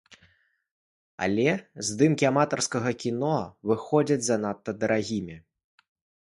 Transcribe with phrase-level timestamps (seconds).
[1.25, 1.49] Але
[1.89, 3.35] здымкі аматарскага кіно
[3.73, 5.35] выходзяць занадта дарагімі.